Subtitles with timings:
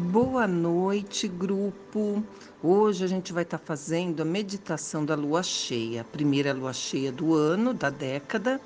[0.00, 2.22] Boa noite, grupo.
[2.62, 6.72] Hoje a gente vai estar tá fazendo a meditação da lua cheia, a primeira lua
[6.72, 8.60] cheia do ano, da década,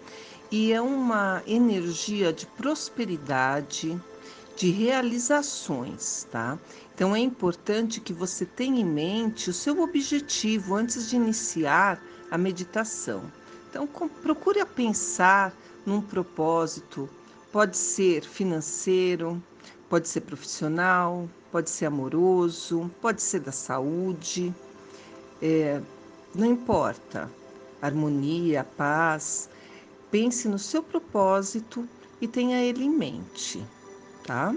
[0.51, 3.99] e é uma energia de prosperidade,
[4.55, 6.59] de realizações, tá?
[6.95, 11.99] Então é importante que você tenha em mente o seu objetivo antes de iniciar
[12.31, 13.23] a meditação.
[13.71, 15.55] Então procure pensar
[15.87, 17.09] num propósito,
[17.51, 19.43] pode ser financeiro,
[19.93, 24.51] Pode ser profissional, pode ser amoroso, pode ser da saúde,
[25.43, 25.83] é,
[26.35, 27.31] não importa.
[27.83, 29.51] Harmonia, paz.
[30.11, 31.87] Pense no seu propósito
[32.23, 33.63] e tenha ele em mente,
[34.27, 34.57] tá?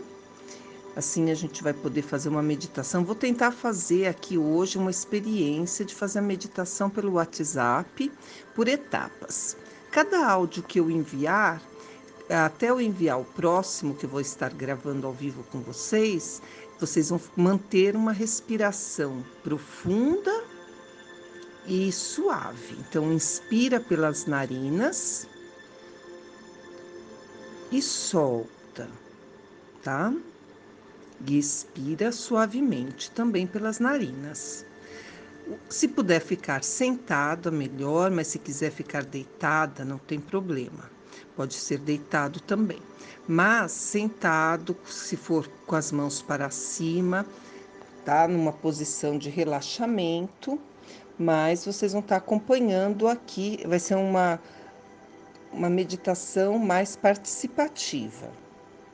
[0.95, 3.03] Assim a gente vai poder fazer uma meditação.
[3.03, 8.09] Vou tentar fazer aqui hoje uma experiência de fazer a meditação pelo WhatsApp
[8.55, 9.57] por etapas.
[9.91, 11.61] Cada áudio que eu enviar,
[12.29, 16.41] até eu enviar o próximo, que vou estar gravando ao vivo com vocês,
[16.79, 20.43] vocês vão manter uma respiração profunda
[21.67, 22.75] e suave.
[22.79, 25.27] Então, inspira pelas narinas
[27.71, 28.89] e solta,
[29.83, 30.13] tá?
[31.27, 34.65] E expira suavemente também pelas narinas.
[35.69, 40.94] Se puder ficar sentada, melhor, mas se quiser ficar deitada, não tem problema
[41.35, 42.79] pode ser deitado também,
[43.27, 47.25] mas sentado, se for com as mãos para cima,
[48.03, 48.27] tá?
[48.27, 50.59] Numa posição de relaxamento,
[51.17, 54.39] mas vocês vão estar acompanhando aqui, vai ser uma,
[55.51, 58.29] uma meditação mais participativa,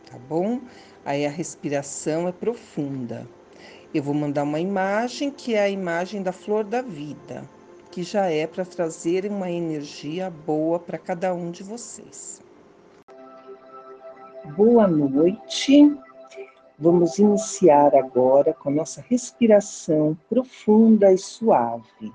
[0.09, 0.61] tá bom?
[1.03, 3.27] Aí a respiração é profunda.
[3.93, 7.43] Eu vou mandar uma imagem que é a imagem da flor da vida
[7.91, 12.41] que já é para trazer uma energia boa para cada um de vocês.
[14.55, 15.93] Boa noite.
[16.79, 22.13] Vamos iniciar agora com nossa respiração profunda e suave.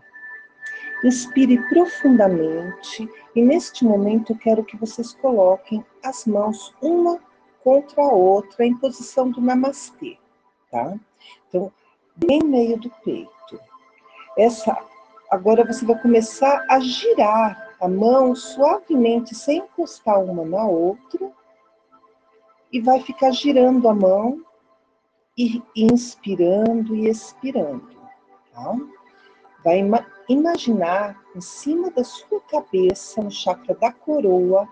[1.05, 7.21] Inspire profundamente e neste momento eu quero que vocês coloquem as mãos uma
[7.63, 10.17] contra a outra em posição do namastê,
[10.71, 10.99] tá?
[11.49, 11.71] Então,
[12.17, 13.61] bem meio do peito.
[14.37, 14.77] Essa
[15.31, 21.31] Agora você vai começar a girar a mão suavemente, sem encostar uma na outra,
[22.73, 24.41] e vai ficar girando a mão,
[25.37, 27.91] e inspirando e expirando.
[28.53, 28.77] Tá?
[29.65, 34.69] Vai ima imaginar em cima da sua cabeça, no chakra da coroa,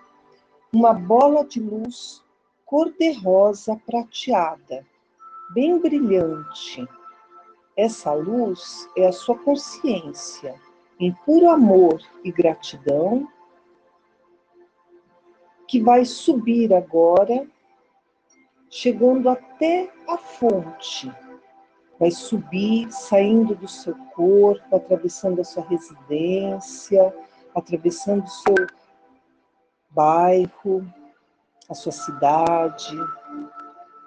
[0.73, 2.25] uma bola de luz
[2.65, 4.85] cor-de-rosa prateada,
[5.53, 6.89] bem brilhante
[7.77, 10.55] essa luz é a sua consciência
[10.99, 13.29] em puro amor e gratidão
[15.67, 17.47] que vai subir agora,
[18.71, 21.13] chegando até a fonte.
[21.99, 27.15] Vai subir, saindo do seu corpo, atravessando a sua residência,
[27.55, 28.55] atravessando o seu
[29.91, 30.87] bairro,
[31.69, 32.97] a sua cidade,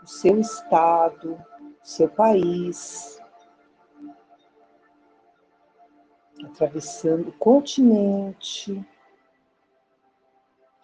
[0.03, 3.16] o seu estado, o seu país,
[6.43, 8.85] atravessando o continente,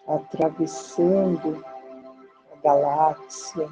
[0.07, 1.63] atravessando
[2.51, 3.69] a galáxia,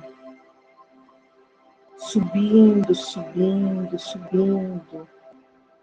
[1.97, 5.07] subindo, subindo, subindo,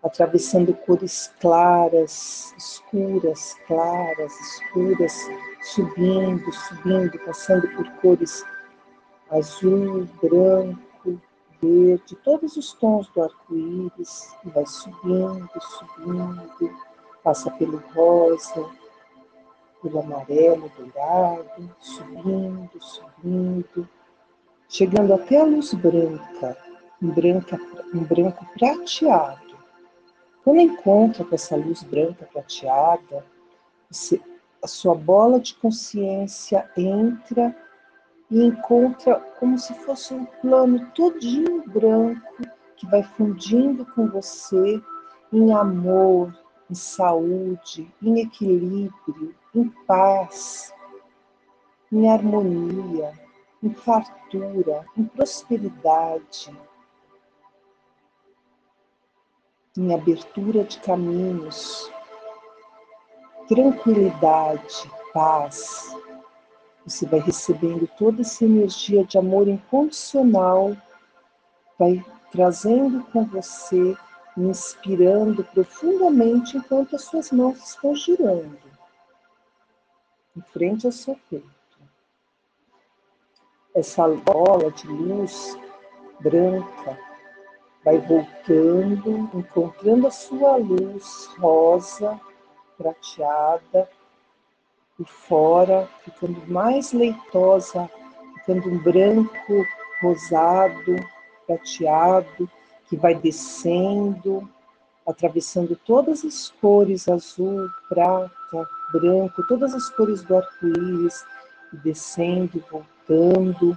[0.02, 5.14] atravessando cores claras, escuras, claras, escuras,
[5.62, 8.44] subindo, subindo, passando por cores
[9.30, 10.87] azul, branco,
[11.60, 16.76] verde, todos os tons do arco-íris, e vai subindo, subindo,
[17.22, 18.68] passa pelo rosa,
[19.82, 23.88] pelo amarelo dourado, subindo, subindo,
[24.68, 26.56] chegando até a luz branca,
[27.02, 27.58] um, branca,
[27.94, 29.56] um branco prateado.
[30.44, 33.24] Quando encontra com essa luz branca prateada,
[33.90, 34.20] você,
[34.62, 37.54] a sua bola de consciência entra
[38.30, 42.42] e encontra como se fosse um plano todinho branco
[42.76, 44.82] que vai fundindo com você
[45.32, 46.36] em amor,
[46.70, 50.72] em saúde, em equilíbrio, em paz,
[51.90, 53.12] em harmonia,
[53.62, 56.56] em fartura, em prosperidade,
[59.76, 61.90] em abertura de caminhos,
[63.48, 65.96] tranquilidade, paz,
[66.88, 70.76] você vai recebendo toda essa energia de amor incondicional,
[71.78, 73.96] vai trazendo com você,
[74.36, 78.58] inspirando profundamente enquanto as suas mãos estão girando
[80.36, 81.48] em frente ao seu peito.
[83.74, 85.56] Essa bola de luz
[86.20, 86.98] branca
[87.84, 92.20] vai voltando, encontrando a sua luz rosa,
[92.76, 93.88] prateada,
[94.98, 97.88] por fora, ficando mais leitosa,
[98.34, 99.64] ficando um branco
[100.02, 100.96] rosado,
[101.46, 102.50] prateado,
[102.88, 104.48] que vai descendo,
[105.06, 111.24] atravessando todas as cores azul, prata, branco, todas as cores do arco-íris,
[111.84, 113.76] descendo, voltando,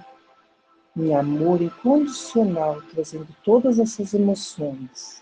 [0.98, 5.22] em amor incondicional, trazendo todas essas emoções.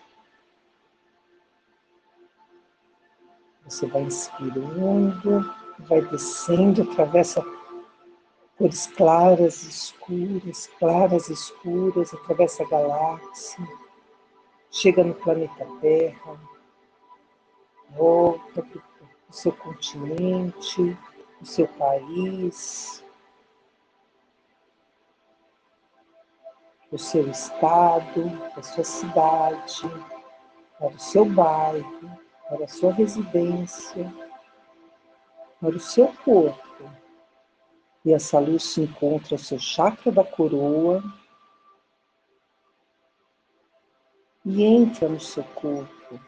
[3.66, 5.54] Você vai inspirando,
[5.88, 7.44] vai descendo, atravessa
[8.58, 13.68] cores claras, escuras, claras, escuras, atravessa a galáxia,
[14.70, 16.40] chega no planeta Terra,
[17.92, 18.82] volta para
[19.30, 20.98] o seu continente,
[21.42, 23.04] o seu país,
[26.92, 29.90] o seu estado, a sua cidade,
[30.78, 34.12] para o seu bairro, para a sua residência,
[35.60, 36.60] para o seu corpo.
[38.06, 41.04] E essa luz se encontra no seu chakra da coroa
[44.46, 46.20] e entra no seu corpo,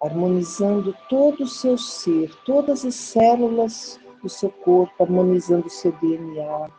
[0.00, 6.70] harmonizando todo o seu ser, todas as células do seu corpo, harmonizando o seu DNA,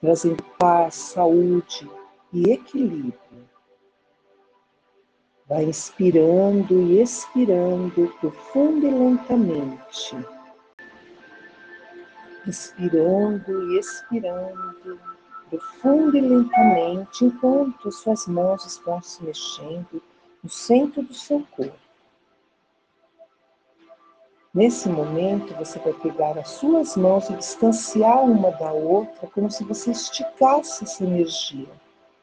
[0.00, 1.88] trazendo paz, saúde,
[2.32, 3.14] e equilíbrio.
[5.46, 10.16] Vai inspirando e expirando profundo e lentamente.
[12.46, 15.00] Inspirando e expirando
[15.48, 20.02] profundo e lentamente, enquanto suas mãos estão se mexendo
[20.42, 21.76] no centro do seu corpo.
[24.54, 29.62] Nesse momento, você vai pegar as suas mãos e distanciar uma da outra, como se
[29.64, 31.68] você esticasse essa energia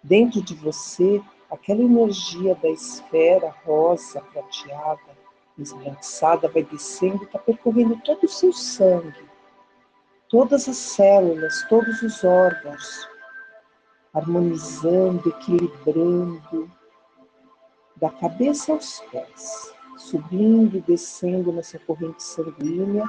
[0.01, 1.21] Dentro de você,
[1.51, 5.17] aquela energia da esfera rosa, prateada,
[5.57, 9.28] esbranquiçada, vai descendo, está percorrendo todo o seu sangue,
[10.29, 13.07] todas as células, todos os órgãos,
[14.13, 16.71] harmonizando, equilibrando,
[17.95, 23.03] da cabeça aos pés, subindo e descendo nessa corrente sanguínea.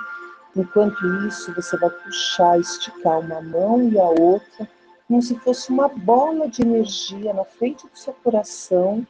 [0.57, 4.69] Enquanto isso, você vai puxar, esticar uma mão e a outra
[5.11, 9.05] como se fosse uma bola de energia na frente do seu coração.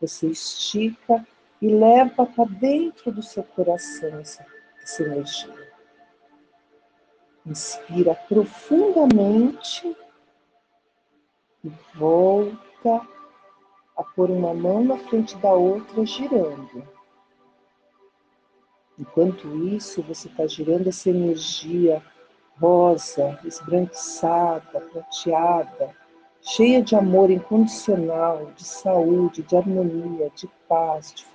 [0.00, 1.24] Você estica
[1.62, 4.44] e leva para dentro do seu coração essa,
[4.82, 5.63] essa energia.
[7.46, 9.96] Inspira profundamente
[11.62, 13.06] e volta
[13.96, 16.86] a pôr uma mão na frente da outra, girando.
[18.98, 22.02] Enquanto isso, você está girando essa energia
[22.60, 25.94] rosa, esbranquiçada, prateada,
[26.40, 31.26] cheia de amor incondicional, de saúde, de harmonia, de paz, de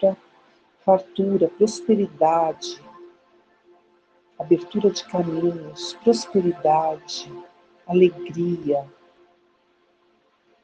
[0.79, 2.81] fartura, prosperidade,
[4.39, 7.31] abertura de caminhos, prosperidade,
[7.88, 8.86] alegria.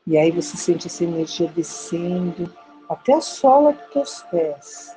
[0.07, 2.51] E aí você sente essa energia descendo
[2.89, 4.95] até a sola dos teus pés,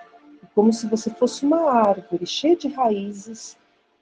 [0.55, 3.57] como se você fosse uma árvore cheia de raízes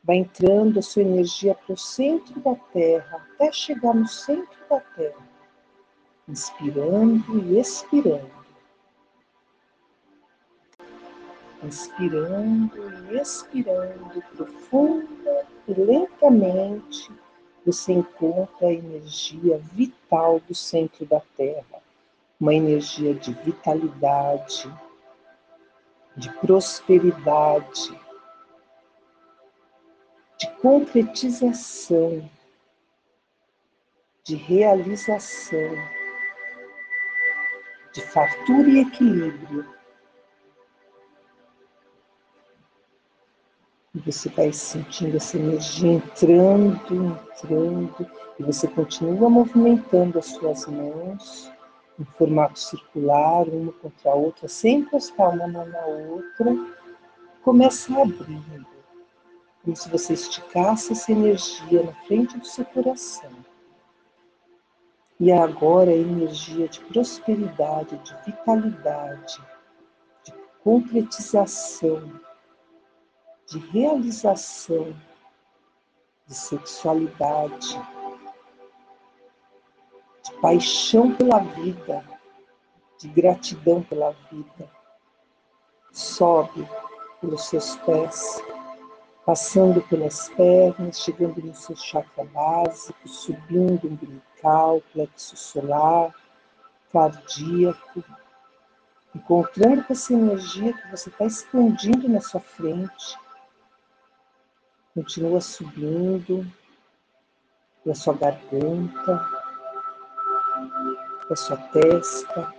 [0.07, 4.79] Vai entrando a sua energia para o centro da Terra, até chegar no centro da
[4.79, 5.29] Terra.
[6.29, 8.36] Inspirando e expirando.
[11.67, 12.81] Inspirando
[13.11, 17.11] e expirando profunda e lentamente,
[17.65, 21.83] você encontra a energia vital do centro da Terra,
[22.41, 24.73] uma energia de vitalidade,
[26.17, 28.01] de prosperidade,
[30.39, 32.31] de concretização,
[34.23, 35.75] de realização,
[37.93, 39.76] de fartura e equilíbrio.
[43.97, 48.07] E você vai sentindo essa energia entrando, entrando,
[48.39, 51.51] e você continua movimentando as suas mãos
[51.99, 56.55] em formato circular, uma contra a outra, sem encostar uma mão na outra.
[57.43, 58.67] Começa abrindo
[59.65, 63.31] como se você esticasse essa energia na frente do seu coração.
[65.19, 69.41] E agora a energia de prosperidade, de vitalidade,
[70.23, 72.26] de concretização,
[73.49, 74.95] de realização,
[76.27, 77.81] de sexualidade,
[80.23, 82.05] de paixão pela vida,
[82.99, 84.71] de gratidão pela vida.
[85.93, 86.69] Sobe
[87.21, 88.43] pelos seus pés
[89.27, 96.15] passando pelas pernas, chegando no seu chakra básico, subindo umbilical, plexo solar,
[96.93, 98.05] cardíaco,
[99.13, 103.19] encontrando com essa energia que você está expandindo na sua frente.
[104.97, 106.51] Continua subindo.
[107.85, 109.29] Na sua garganta,
[111.29, 112.55] na sua testa.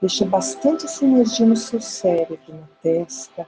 [0.00, 3.46] Deixa bastante essa energia no seu cérebro, na testa,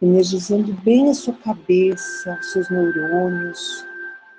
[0.00, 3.84] energizando bem a sua cabeça, seus neurônios,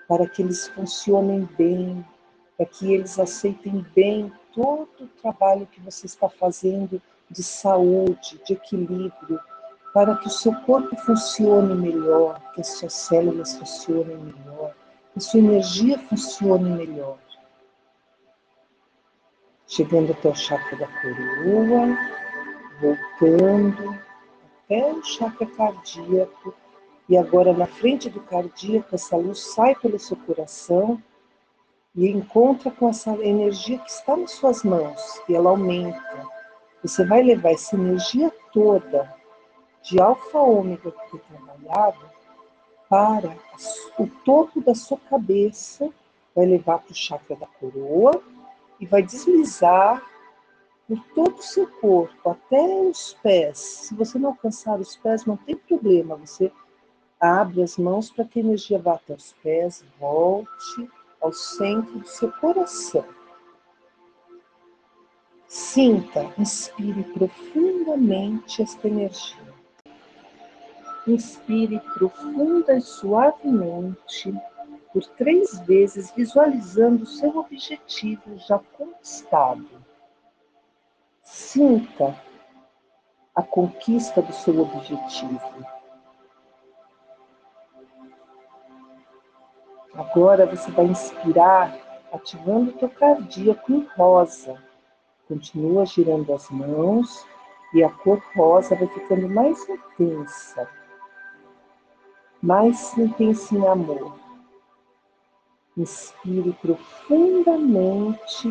[0.07, 2.05] para que eles funcionem bem,
[2.55, 8.53] para que eles aceitem bem todo o trabalho que você está fazendo de saúde, de
[8.53, 9.39] equilíbrio,
[9.93, 14.73] para que o seu corpo funcione melhor, que as suas células funcionem melhor,
[15.11, 17.17] que a sua energia funcione melhor
[19.71, 21.97] chegando até o chakra da coroa,
[22.81, 23.97] voltando
[24.65, 26.53] até o chakra cardíaco.
[27.07, 31.01] E agora, na frente do cardíaco, essa luz sai pelo seu coração
[31.95, 36.27] e encontra com essa energia que está nas suas mãos e ela aumenta.
[36.83, 39.13] Você vai levar essa energia toda
[39.83, 42.09] de alfa ômega que foi trabalhado
[42.89, 43.35] para
[43.97, 45.89] o topo da sua cabeça,
[46.35, 48.21] vai levar para o chakra da coroa
[48.79, 50.03] e vai deslizar
[50.87, 53.57] por todo o seu corpo, até os pés.
[53.59, 56.51] Se você não alcançar os pés, não tem problema, você
[57.19, 60.89] abre as mãos para que a energia vá até os pés, volte
[61.21, 63.05] ao centro do seu coração.
[65.47, 69.50] Sinta, inspire profundamente esta energia.
[71.07, 74.33] Inspire profunda e suavemente
[74.93, 79.67] por três vezes, visualizando seu objetivo já conquistado.
[81.23, 82.15] Sinta
[83.33, 85.65] a conquista do seu objetivo.
[89.93, 91.77] Agora você vai inspirar,
[92.11, 94.61] ativando o teu cardíaco em rosa.
[95.27, 97.25] Continua girando as mãos
[97.73, 100.69] e a cor rosa vai ficando mais intensa,
[102.41, 104.19] mais intensa em amor.
[105.77, 108.49] Inspire profundamente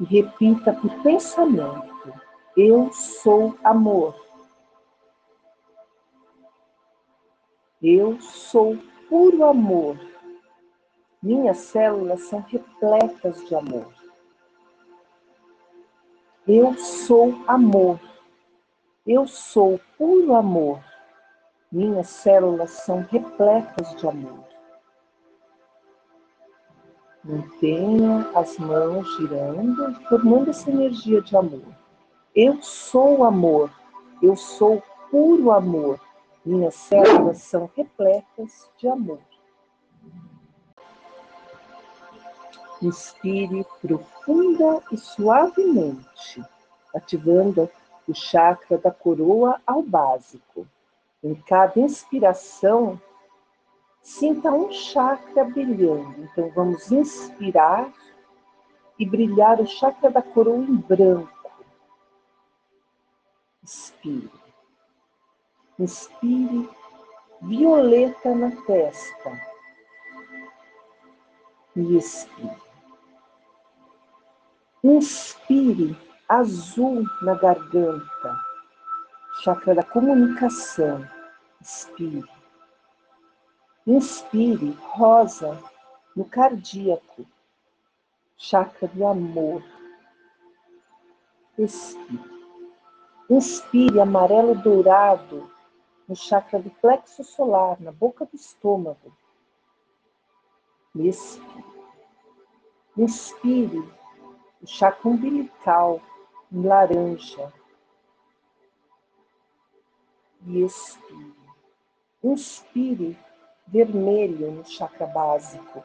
[0.00, 2.14] e repita por pensamento:
[2.56, 4.14] Eu sou amor.
[7.82, 9.98] Eu sou puro amor.
[11.22, 13.92] Minhas células são repletas de amor.
[16.46, 17.98] Eu sou amor.
[19.06, 20.93] Eu sou puro amor.
[21.74, 24.44] Minhas células são repletas de amor.
[27.24, 31.66] Mantenha as mãos girando, formando essa energia de amor.
[32.32, 33.72] Eu sou amor,
[34.22, 35.98] eu sou puro amor.
[36.46, 39.18] Minhas células são repletas de amor.
[42.80, 46.40] Inspire profunda e suavemente,
[46.94, 47.68] ativando
[48.06, 50.68] o chakra da coroa ao básico.
[51.24, 53.00] Em cada inspiração,
[54.04, 56.24] Sinta um chakra brilhando.
[56.24, 57.90] Então vamos inspirar
[58.98, 61.50] e brilhar o chakra da coroa em branco.
[63.62, 64.30] Inspire.
[65.78, 66.68] Inspire
[67.40, 69.32] violeta na testa.
[71.74, 72.62] E expire.
[74.84, 75.96] Inspire
[76.28, 78.38] azul na garganta,
[79.42, 81.13] chakra da comunicação.
[81.64, 82.22] Expire.
[83.86, 85.58] Inspire rosa
[86.14, 87.26] no cardíaco,
[88.36, 89.64] chakra do amor.
[91.58, 92.20] Expire.
[93.30, 95.50] Inspire amarelo dourado
[96.06, 99.16] no chakra do plexo solar, na boca do estômago.
[100.94, 101.64] Expire.
[102.94, 103.78] Inspire
[104.62, 106.02] o chakra umbilical
[106.52, 107.50] em laranja.
[110.46, 111.43] E expire.
[112.24, 113.18] Inspire
[113.66, 115.84] vermelho no chakra básico,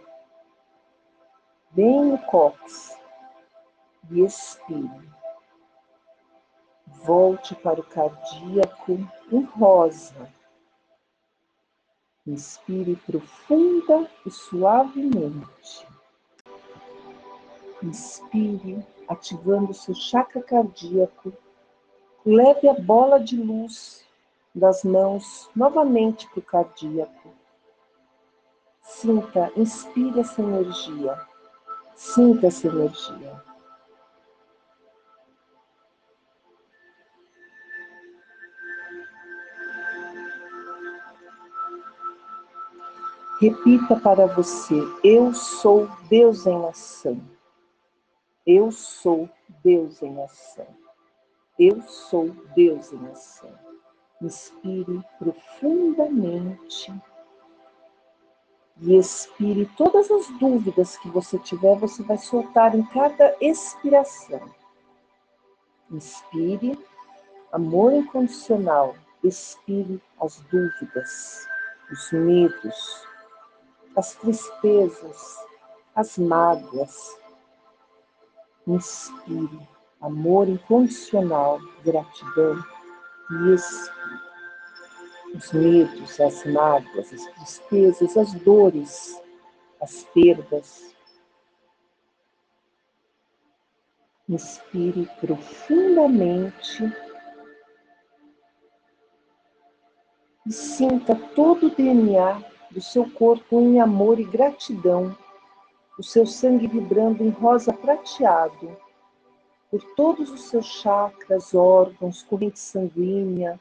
[1.72, 2.98] bem no cox,
[4.10, 5.10] e expire.
[7.04, 8.94] Volte para o cardíaco
[9.30, 10.32] em rosa.
[12.26, 15.86] Inspire profunda e suavemente.
[17.84, 21.34] Inspire, ativando seu chakra cardíaco.
[22.26, 24.08] Leve a bola de luz
[24.60, 27.30] das mãos novamente para o cardíaco.
[28.82, 31.18] Sinta, inspire essa energia.
[31.96, 33.44] Sinta essa energia.
[43.40, 47.22] Repita para você: Eu sou Deus em ação.
[48.46, 49.30] Eu sou
[49.64, 50.68] Deus em ação.
[51.58, 53.69] Eu sou Deus em ação.
[54.22, 56.94] Inspire profundamente
[58.82, 64.42] e expire todas as dúvidas que você tiver, você vai soltar em cada expiração.
[65.90, 66.78] Inspire
[67.52, 71.48] amor incondicional, expire as dúvidas,
[71.92, 73.08] os medos,
[73.96, 75.38] as tristezas,
[75.96, 77.18] as mágoas.
[78.68, 79.60] Inspire
[80.02, 82.64] amor incondicional, gratidão
[83.30, 84.00] expire
[85.36, 89.22] os medos, as mágoas, as tristezas, as dores,
[89.80, 90.96] as perdas.
[94.28, 96.84] Inspire profundamente.
[100.46, 105.16] E sinta todo o DNA do seu corpo em amor e gratidão,
[105.98, 108.76] o seu sangue vibrando em rosa prateado,
[109.70, 113.60] por todos os seus chakras, órgãos, corrente sanguínea,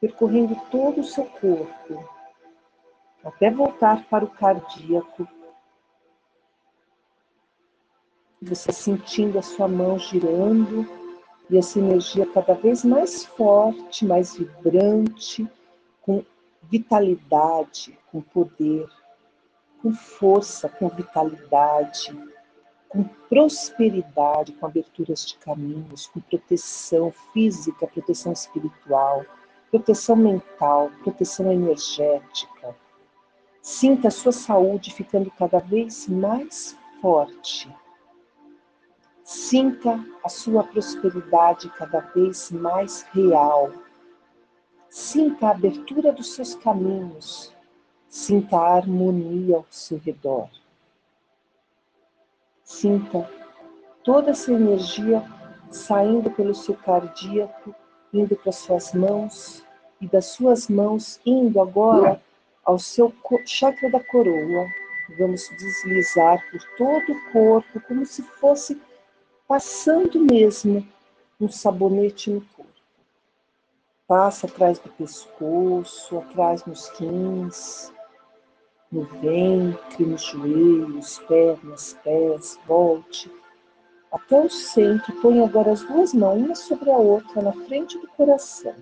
[0.00, 2.08] percorrendo todo o seu corpo,
[3.24, 5.26] até voltar para o cardíaco.
[8.42, 10.86] Você sentindo a sua mão girando
[11.50, 15.48] e essa energia cada vez mais forte, mais vibrante,
[16.02, 16.24] com
[16.62, 18.88] vitalidade, com poder,
[19.82, 22.16] com força, com vitalidade,
[22.88, 29.24] com prosperidade, com aberturas de caminhos, com proteção física, proteção espiritual
[29.70, 32.74] proteção mental, proteção energética.
[33.60, 37.74] Sinta a sua saúde ficando cada vez mais forte.
[39.22, 43.72] Sinta a sua prosperidade cada vez mais real.
[44.88, 47.54] Sinta a abertura dos seus caminhos.
[48.08, 50.48] Sinta a harmonia ao seu redor.
[52.68, 53.26] Sinta
[54.04, 55.24] toda essa energia
[55.70, 57.74] saindo pelo seu cardíaco
[58.12, 59.64] indo para suas mãos
[59.98, 62.22] e das suas mãos indo agora
[62.62, 63.12] ao seu
[63.46, 64.66] chakra da coroa.
[65.18, 68.80] Vamos deslizar por todo o corpo como se fosse
[69.48, 70.86] passando mesmo
[71.40, 72.70] um sabonete no corpo.
[74.06, 77.90] Passa atrás do pescoço, atrás nos rins,
[78.90, 83.30] no ventre, nos joelhos, pernas, pés, volte
[84.10, 88.08] até o centro, põe agora as duas mãos, uma sobre a outra, na frente do
[88.08, 88.74] coração.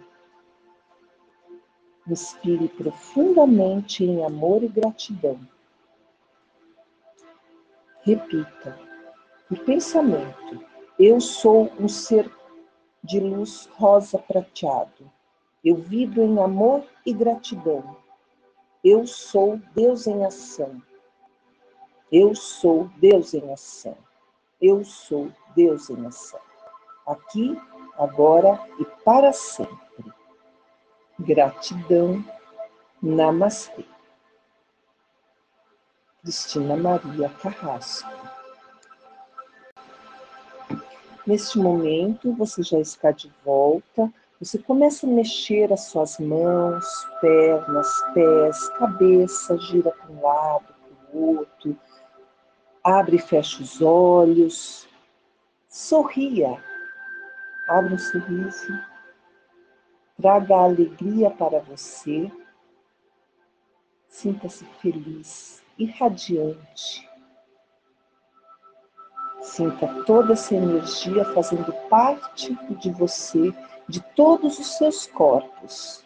[2.07, 5.41] Inspire profundamente em amor e gratidão.
[8.03, 8.79] Repita,
[9.51, 10.65] o pensamento:
[10.97, 12.31] Eu sou um ser
[13.03, 15.11] de luz rosa prateado.
[15.65, 17.97] Eu vibro em amor e gratidão.
[18.89, 20.81] Eu sou Deus em ação.
[22.13, 23.99] Eu sou Deus em ação.
[24.61, 26.39] Eu sou Deus em ação,
[27.05, 27.61] aqui,
[27.99, 29.77] agora e para sempre.
[31.19, 32.25] Gratidão.
[33.03, 33.85] Namastê.
[36.23, 38.09] Cristina Maria Carrasco.
[41.27, 44.13] Neste momento, você já está de volta.
[44.41, 46.85] Você começa a mexer as suas mãos,
[47.21, 51.79] pernas, pés, cabeça, gira para um lado, para o outro,
[52.87, 54.89] Abre e fecha os olhos.
[55.69, 56.63] Sorria.
[57.69, 58.81] Abre um sorriso.
[60.17, 62.31] Traga alegria para você.
[64.07, 67.11] Sinta-se feliz, irradiante.
[69.41, 73.53] Sinta toda essa energia fazendo parte de você,
[73.89, 76.05] de todos os seus corpos.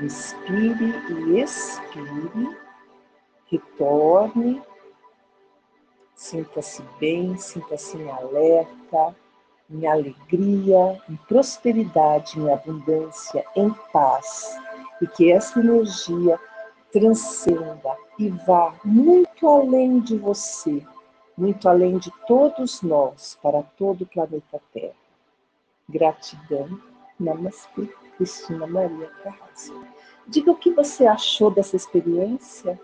[0.00, 2.58] Inspire e expire,
[3.46, 4.62] retorne,
[6.14, 9.14] sinta-se bem, sinta-se em alerta,
[9.70, 14.58] em alegria, em prosperidade, em abundância, em paz,
[15.00, 16.38] e que essa energia
[16.90, 20.84] transcenda e vá muito além de você,
[21.36, 24.94] muito além de todos nós, para todo o planeta Terra.
[25.88, 26.80] Gratidão.
[27.18, 27.88] Namastê.
[28.16, 29.84] Cristina Maria Carrasco.
[30.28, 32.80] Diga o que você achou dessa experiência.